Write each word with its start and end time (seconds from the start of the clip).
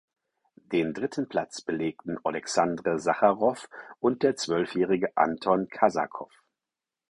Den 0.71 0.95
dritten 0.95 1.29
Platz 1.29 1.61
belegten 1.61 2.17
Oleksandr 2.23 2.97
Sacharow 2.97 3.69
und 3.99 4.23
der 4.23 4.35
zwölfjährige 4.35 5.15
Anton 5.15 5.67
Kasakow. 5.69 6.31